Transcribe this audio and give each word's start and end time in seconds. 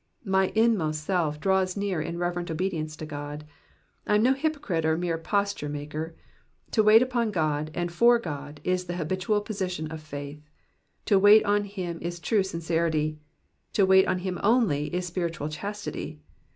''''My 0.39 0.51
inmost 0.55 1.03
self 1.03 1.39
draws 1.39 1.77
near 1.77 2.01
in 2.01 2.17
reverent 2.17 2.49
obedience 2.49 2.95
to 2.95 3.05
God. 3.05 3.45
I 4.07 4.15
am 4.15 4.23
no 4.23 4.33
hypocrite 4.33 4.83
or 4.83 4.97
mere 4.97 5.19
posture 5.19 5.69
maker. 5.69 6.15
To 6.71 6.81
wait 6.81 7.03
upon 7.03 7.29
God, 7.29 7.69
and 7.75 7.91
for 7.91 8.17
God, 8.17 8.61
is 8.63 8.85
the 8.85 8.97
habitual 8.97 9.41
position 9.41 9.91
of 9.91 10.01
faith; 10.01 10.41
to 11.05 11.19
wait 11.19 11.45
on 11.45 11.65
him 11.65 11.99
truly 11.99 12.07
is 12.39 12.49
sincerity; 12.49 13.19
to 13.73 13.85
wait 13.85 14.07
on 14.07 14.17
him 14.17 14.39
only 14.41 14.91
is 14.91 15.05
spiritual 15.05 15.49
chastity. 15.49 16.19